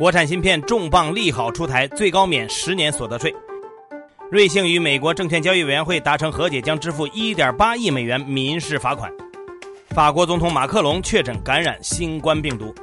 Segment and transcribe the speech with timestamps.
[0.00, 3.30] 国产芯片重磅利好出台，最高免十年所得税。
[4.30, 9.12] 瑞幸与美国证券交易委员会达成和解，将支付1.8亿美元民事罚款。
[9.90, 12.74] 法国总统马克龙确诊感染新冠病毒。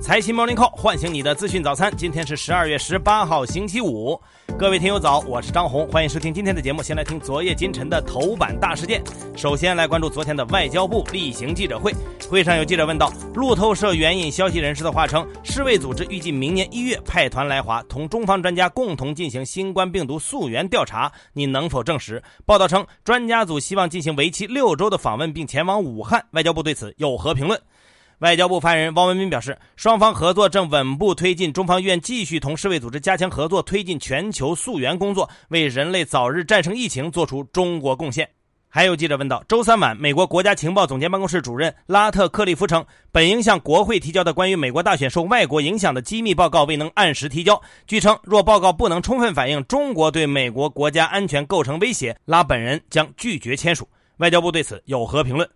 [0.00, 1.96] 财新 Morning Call 唤醒你的资讯早餐。
[1.96, 4.20] 今天是十二月十八号，星期五。
[4.58, 6.82] 各位听友早，我是张红，欢迎收听今天的节目。
[6.82, 9.00] 先来听昨夜今晨的头版大事件。
[9.36, 11.94] 首先来关注昨天的外交部例行记者会。
[12.28, 22.20] 会上有记者问到，路透社援引消息人士的话称，世卫组织预计明年一月派团来华，同中方专家共同进行新冠病毒溯源调查，你能否证实？
[22.44, 26.26] 报道称，专家组希望进行为期六周的访问，并前往武汉。
[26.32, 27.60] 外交部对此有何评论？
[28.18, 38.28] 外交部发言人汪文斌表示，双方合作正稳步推进，中方愿继续同世卫组织加强合作，推进全球溯源工作，为人类早日战胜疫情做出中国贡献。
[38.68, 47.62] 还有记者问到，周三晚，美国国家情报总监办公室主任拉特克利夫称，本应向国会提交的关于美国大选受外国影响的机密报告未能按时提交。
[47.86, 53.88] 据称，若报告不能充分反映中国对美国国家安全构成威胁，拉本人将拒绝签署。
[54.16, 55.48] 外交部对此有何评论？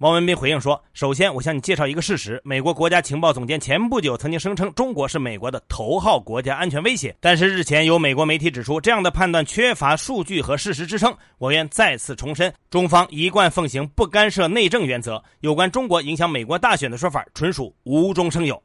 [0.00, 7.14] 汪文斌回应说：“首先，我向你介绍一个事实：美国国家情报总监前不久曾经声称中国是美国的头号国家安全威胁。
[7.20, 11.14] 但是日前有美国媒体指出，这样的判断缺乏数据和事实支撑。
[11.36, 15.22] 我愿再次重申，中方一贯奉行不干涉内政原则。
[15.40, 18.58] 有关中国影响美国大选的说法，纯属无中生有。”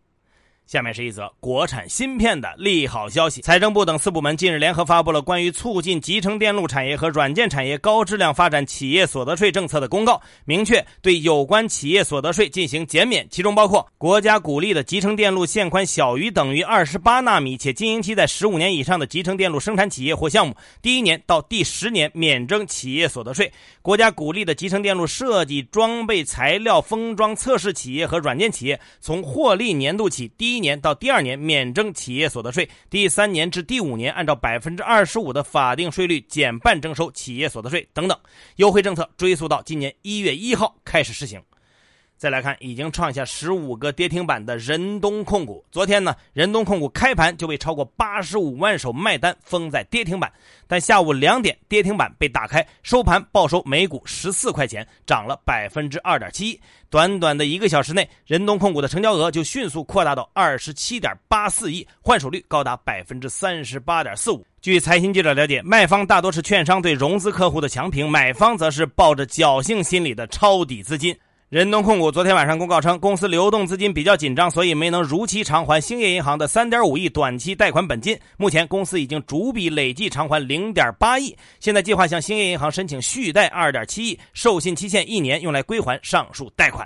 [0.66, 3.41] 下面是一则国产芯片的利好消息。
[3.41, 23.45] 财政部等四部门近日联合发布了关于促进集成电路产业和软件产业高质量发展企业所得税政策的公告，明确对有关企业所得税进行减免，其中包括国家鼓励的集成电路线宽小于等于二十八纳米且经营期在十五年以上的集成电路生产企业或项目，第一年到第十年免征企业所得税；
[23.83, 38.17] 国家鼓励的集成电路设计、装备、材料封装、测试企业和软件企业，从获利年度起第一年到第二年免征企业所得税，第三年至第五年按照百分之二十五的法定税率减半征收企业所得税等等，
[38.55, 41.42] 优惠政策追溯到今年一月一号开始实行。
[42.17, 45.64] 再来看，已经创下十五个跌停板的仁东控股。
[45.70, 50.31] 昨天呢，仁东控股开盘就被超过八十五万手卖单封在跌停板，
[50.65, 56.61] 但下午两点跌停板被打开，收盘报收每股十四块钱，涨了百分之二点七一。
[56.89, 64.45] 短短的一个小时内，仁东控股的成交额就迅速扩大到二十七点八四亿，换手率高达百分之三十八点四五。
[64.61, 71.15] 据财新记者了解，卖方大多是券商对融资客户的强平，买方则是抱着侥幸心理的抄底资金。
[71.55, 78.20] 仁东控股昨天晚上公告称，公司流动资金比较紧张，所以没能如期偿还兴业银行的三点五亿短期贷款本金。
[78.36, 86.86] 目前，公司已经逐笔累计偿还零点八亿，现在计划向兴业银行申请续贷二点七亿，授信期限一年，用来归还上述贷款。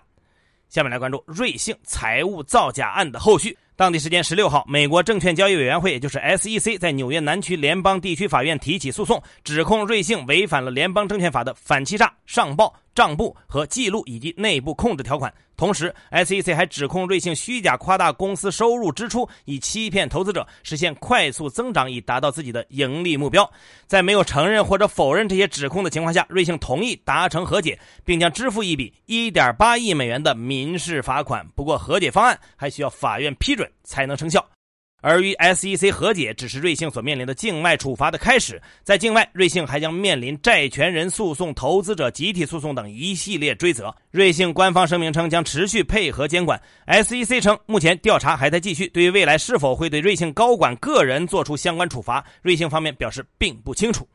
[0.70, 3.58] 下面来关注瑞幸财务造假案的后续。
[3.80, 15.34] 当地时间十六号，美国证券交易委员会，也就是 SEC，在纽约南区联邦地区法院提起诉讼，指控瑞幸违反了联邦证券法的反欺诈、上报、账簿和记录以及内部控制条款。
[15.56, 23.50] 同时，SEC 还指控瑞幸虚假夸大公司收入支出，以欺骗投资者，实现快速增长，以达到自己的盈利目标。
[23.86, 31.46] 在没有承认或者否认这些指控的情况下，瑞幸同意达成和解，并将支付一笔1.8亿美元的民事罚款。
[31.56, 33.69] 不过，和解方案还需要法院批准。
[33.84, 34.46] 才能生效，
[35.02, 38.62] 而与 SEC 和解只是瑞幸所面临的境外处罚的开始。
[38.84, 43.96] 在境外，瑞幸还将面临债权人诉讼、投资者集体诉讼等一系列追责。
[44.12, 46.62] 瑞幸官方声明称将持续配合监管。
[46.88, 54.08] SEC 称，目前调查还在继续，对于未来是否会对瑞幸高管个人做出相关处罚，瑞幸方面表示并不清楚。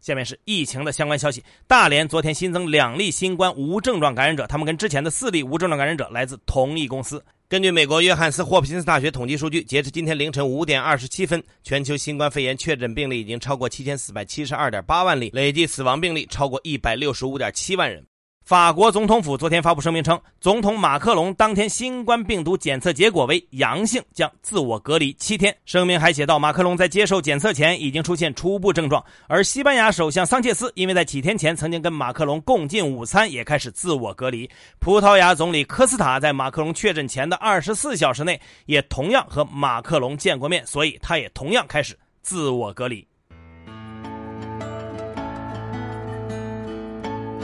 [0.00, 1.42] 下面是疫情的相关消息。
[1.66, 7.24] 大连昨天新增两例新冠无症状感染者，他们跟之前的四例无症状感染者来自同一公司。
[7.54, 18.04] 根据美国约翰斯霍普金斯大学统计数据，截至今天凌晨五点二十七分，全球新冠肺炎确诊病例已经超过七千四百七十二点八万例，累计死亡病例超过一百六十五点七万人。
[18.44, 25.56] 法国总统府昨天发布声明称，总统马克龙当天新冠病毒检测结果为阳性，将自我隔离七天。
[25.64, 34.50] 声明还写道，马克龙在接受检测前已经出现初步症状，而西班牙首相桑切斯因为在几天前曾经跟马克龙共进午餐，也开始自我隔离。
[34.78, 43.08] 葡萄牙总理科斯塔在马克龙确诊前的二十四小时内，也同样和马克龙见过面，所以他也同样开始自我隔离。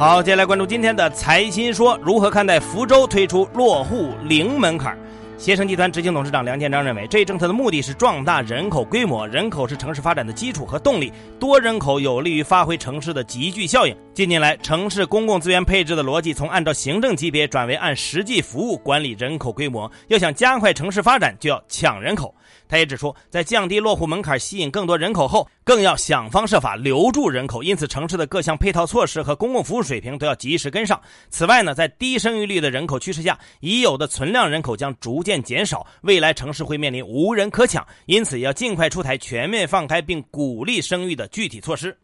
[0.01, 4.99] 好，接下来关注今天的财新说，如何看待福州推出落户零门槛？
[5.37, 13.95] 携程集团执行董事长梁建章认为，这一政策的目的是壮大人口规模，人口是城市发展的基础和动力，多人口有利于发挥城市的集聚效应。
[14.15, 19.91] 近年来，城市公共资源配置的逻辑从按照行政级别转为按实际服务管理人口规模。
[20.09, 22.35] 要想加快城市发展，就要抢人口。
[22.69, 27.63] 他也指出，在降低落户门槛、吸引更多人口后，更要想方设法留住人口。
[27.63, 31.01] 因此，城市的各项配套措施和公共服务水平都要及时跟上。
[31.29, 37.87] 此外呢，在低生育率的人口趋势下，已有的存量人口将逐渐减少，未来城市会面临无人可抢。
[38.07, 41.97] 因此，要尽快出台全面放开并鼓励生育的具体措施。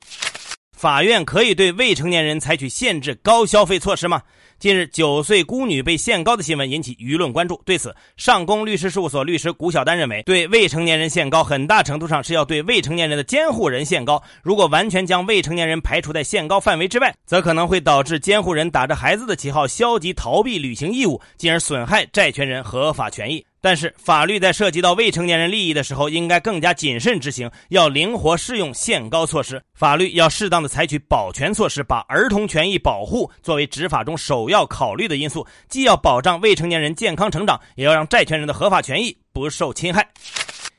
[0.76, 4.20] 法院可以对未成年人采取限制高消费措施吗？
[4.58, 7.58] 近日，九岁孤女被限高的新闻引起舆论关注。
[7.64, 14.23] 对此，上公律师事务所律师古小丹认为，对未成年人限高，很大程度上是要对未成年人的监护人限高。
[14.43, 23.43] 如果完全将未成年人排除在限高范围之外，则可能会导致监护人打着孩子的旗号消极逃避履行义务，进而损害债权人合法权益。
[23.67, 29.61] 但是，法律在涉及到未成年人利益的时候，应该更加谨慎执行，要灵活适用限高措施。
[29.75, 40.09] 法律要适当的采取保全措施，把儿童权益保护作为执法中首要考虑的因素，既要保障未成年人健康成长，也要让债权人的合法权益不受侵害。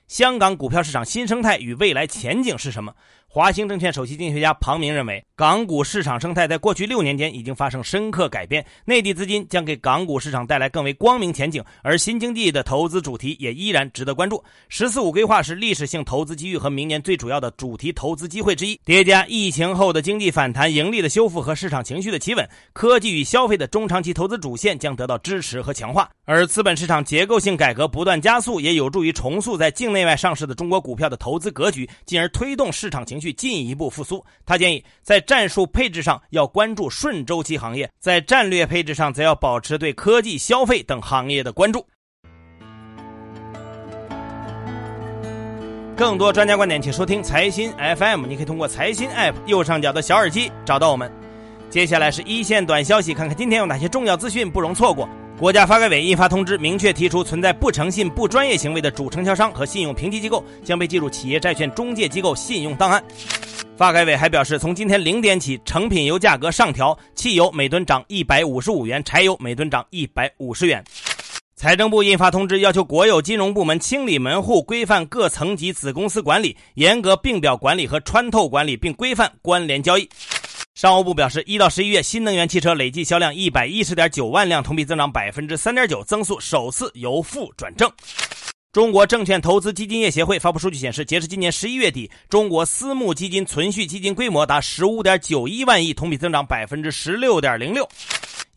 [0.08, 2.94] 香港股票市场新生态与未来前景是什么？
[3.30, 14.42] 华兴证券首席经济学家庞明认为，港股市场生态在过去六年间已经发生深刻改变，内地资金将给港股市场带来更为光明前景，而新经济的投资主题也依然值得关注。
[14.70, 26.10] “十四五”规划是历史性投资机遇和明年最主要的主题投资机会之一，叠加疫情后的经济反弹、盈利的修复和市场情绪的企稳，科技与消费的中长期投资主线将得到支持和强化。
[26.24, 33.17] 而资本市场结构性改革不断加速，也有助于重塑在境内外上市的中国股票的投资格局，进而推动市场情。
[33.18, 34.24] 情绪进一步复苏。
[34.46, 41.84] 他建议在战术配置上要关注顺周期行业，在战略配置上则要保持对科技、消费等行业的关注。
[45.96, 48.28] 更多专家观点，请收听财新 FM。
[48.28, 51.12] 你可以通过财新 App 右上角的小耳机找到我们。
[51.72, 55.10] 接下来是一线短消息，看看今天有哪些重要资讯不容错过。
[55.40, 63.04] 国家发改委印发通知，明确提出存在不诚信、不专业行为的主承销商和信用评级机构将被记入企业债券中介机构信用档案。
[63.78, 70.84] 发改委还表示，从今天零点起，成品油价格上调，汽油每吨涨一百五十五元，柴油每吨涨一百五十元。
[71.56, 80.10] 财政部印发通知，要求国有金融部门清理门户，规范各层级子公司管理，严格并表管理和穿透管理，并规范关联交易。
[80.78, 87.92] 商务部表示，一到十一月，新能源汽车累计销量一百一十点九万辆，同比增长百分之三点九，增速首次由负转正。
[88.72, 97.90] 中国证券投资基金业协会发布数据显示，截至今年十一月底，中国私募基金存续基金规模达十五点九一万亿，同比增长百分之十六点零六。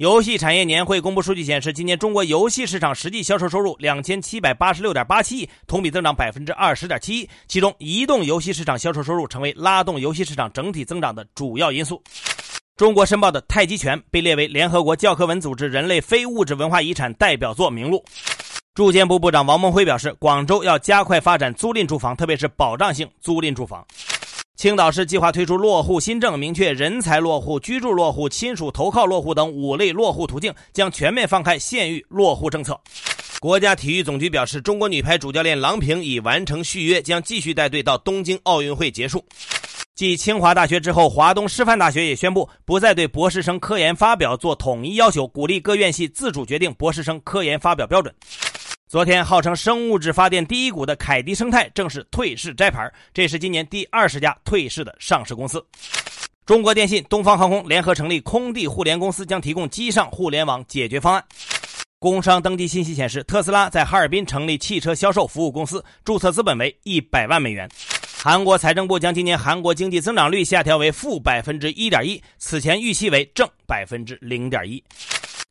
[0.00, 7.28] 游戏产业年会公布数据显示，今年中国游戏市场实际销售收入两千七百八十六点八七亿，同比增长百分之二十点七一。
[7.46, 12.02] 其中，移动游戏市场销售收入成为拉动游戏市场整体增长的主要因素。
[12.78, 18.02] 中国申报的太极拳被列为联合国教科文组织人类非物质文化遗产代表作名录。
[18.72, 23.86] 住建部部长王梦辉表示，广州要加快发展租赁住房，特别是保障性租赁住房。
[24.60, 32.78] 青岛市计划推出落户新政，明确人才落户、居住落户、亲属投靠落户等五类落户途径，将全面放开县域落户政策。
[33.40, 39.24] 国家体育总局表示，中国女排主教练郎平已完成续约，将继续带队到东京奥运会结束。
[39.94, 48.14] 继清华大学之后，华东师范大学也宣布不再对博士生科研发表做统一要求，鼓励各院系自主决定博士生科研发表标准。
[48.90, 55.64] 昨天，号称生物质发电第一股的凯迪生态正式退市摘牌，这是今年第二十家退市的上市公司。
[56.44, 61.24] 中国电信、东方航空联合成立空地互联公司，将提供机上互联网解决方案。
[62.00, 67.70] 工商登记信息显示，特斯拉在哈尔滨成立汽车销售服务公司，注册资本为一百万美元。
[68.20, 74.82] 韩国财政部将今年韩国经济增长率下调为负百分之一点一，此前预期为正百分之零点一。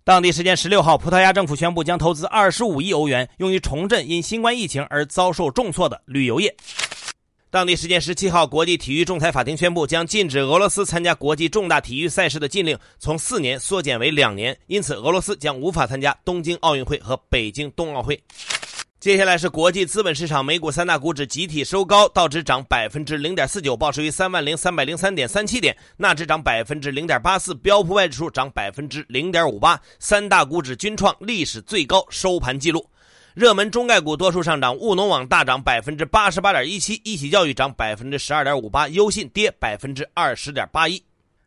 [0.09, 6.51] 当地时间十六号，葡萄牙政府宣布将投资二十五亿欧元，用于重振因新冠疫情而遭受重挫的旅游业。
[7.51, 18.19] 当地时间十七号，国际体育仲裁法庭宣布将禁止俄罗斯参加国际重大体育赛事的禁令从四年缩减为两年，因此俄罗斯将无法参加东京奥运会和北京冬奥会。
[18.99, 32.85] 接下来是国际资本市场，美股三大股指集体收高，道指涨百分之零点四九，报收于三万零三百零三点三七点；纳指涨百分之零点八四，标普外指数涨百分之零点五八，三大股指均创历史最高收盘纪录。
[33.33, 41.01] 热门中概股多数上涨，务农网大涨百分之八十八点一七，一起教育涨百分之十二点五八，优信跌百分之二十点八一。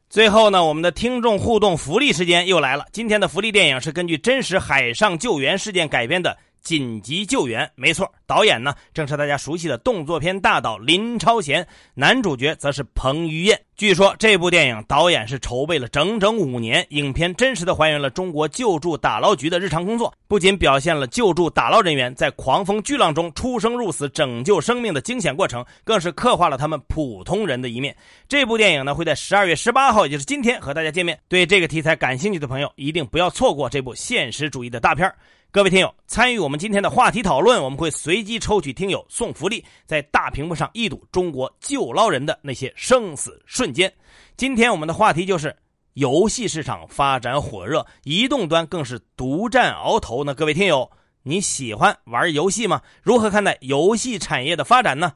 [0.09, 6.35] 最后呢，我们的听众互动福利时间又来了，今天的福利电影是根据真实海上救援事件改编的。
[6.63, 13.61] 紧急救援，没错，导演呢正是大家熟悉的动作片大导林超贤，男主角则是彭于晏。
[13.75, 27.97] 据说这部电影导演是筹备了整整五年，影片真实的还原了中国救助打捞局的日常工作，不仅表现了救助打捞人员在狂风巨浪中出生入死拯救生命的惊险过程，更是刻画了他们普通人的一面。
[28.29, 31.19] 这部电影呢会在十二月十八号，也就是今天和大家见面。
[31.27, 35.13] 对这个题材感兴趣的朋友，一定不要错过这部现实主义的大片
[35.55, 43.93] 各位听友，参与我们今天的话题讨论，我们会随机抽取听友送福利，在大屏幕上一睹中国救捞人的那些生死瞬间。
[44.35, 45.55] 今天我们的话题就是
[45.93, 50.35] 游戏市场发展火热，移动端更是独占鳌头呢。
[50.35, 50.91] 各位听友，
[51.23, 52.81] 你喜欢玩游戏吗？
[53.03, 55.13] 如何看待游戏产业的发展呢？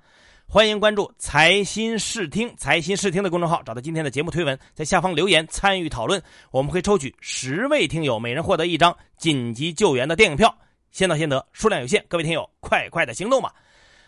[0.48, 6.22] 欢迎关注财新视听财新视听的公众号，找到今天的节目推文，在下方留言参与讨论。
[6.52, 10.56] 我们会抽取十位听友，每人获得一张紧急救援的电影票，
[10.92, 13.52] 先到先得，数量有限，各位听友快快的行动吧！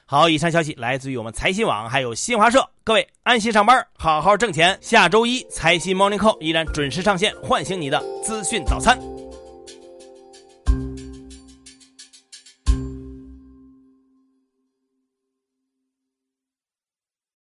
[0.07, 2.67] 好，以上消息来自于我们财新网，还有新华社。
[2.85, 4.79] 各位安心上班，好好挣钱。
[4.81, 8.97] 下周一财新 Morning Call 依然准时上线，唤醒你的资讯早餐。